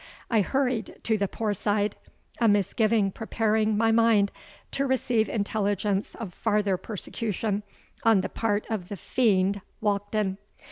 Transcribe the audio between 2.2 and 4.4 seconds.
a misgiving preparing my mind